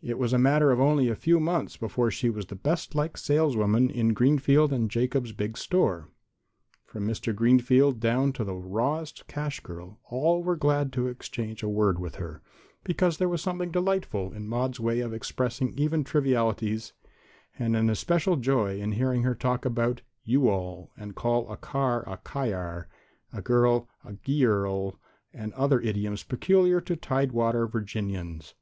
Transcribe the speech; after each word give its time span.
It 0.00 0.20
was 0.20 0.32
a 0.32 0.38
matter 0.38 0.70
of 0.70 0.78
only 0.78 1.08
a 1.08 1.16
few 1.16 1.40
months 1.40 1.76
before 1.76 2.12
she 2.12 2.30
was 2.30 2.46
the 2.46 2.54
best 2.54 2.94
liked 2.94 3.18
saleswoman 3.18 3.90
in 3.90 4.14
Greenfield 4.14 4.72
& 4.88 4.88
Jacobs' 4.88 5.32
big 5.32 5.56
store. 5.58 6.06
From 6.86 7.08
Mr. 7.08 7.34
Greenfield 7.34 7.98
down 7.98 8.32
to 8.34 8.44
the 8.44 8.54
rawest 8.54 9.26
cash 9.26 9.58
girl 9.58 9.98
all 10.10 10.44
were 10.44 10.54
glad 10.54 10.92
to 10.92 11.08
exchange 11.08 11.64
a 11.64 11.68
word 11.68 11.98
with 11.98 12.14
her, 12.14 12.40
because 12.84 13.18
there 13.18 13.28
was 13.28 13.42
something 13.42 13.72
delightful 13.72 14.32
in 14.32 14.46
Maude's 14.46 14.78
way 14.78 15.00
of 15.00 15.12
expressing 15.12 15.74
even 15.76 16.04
trivialities, 16.04 16.92
and 17.58 17.74
an 17.74 17.90
especial 17.90 18.36
joy 18.36 18.78
in 18.80 18.92
hearing 18.92 19.24
her 19.24 19.34
talk 19.34 19.64
about 19.64 20.02
"you 20.22 20.48
all" 20.48 20.92
and 20.96 21.16
call 21.16 21.50
a 21.50 21.56
car 21.56 22.04
"kyar," 22.22 22.86
a 23.32 23.42
girl 23.42 23.88
"giurl" 24.24 24.98
and 25.34 25.52
other 25.54 25.80
idioms 25.80 26.22
peculiar 26.22 26.80
to 26.80 26.94
Tidewater 26.94 27.66
Virginians. 27.66 28.54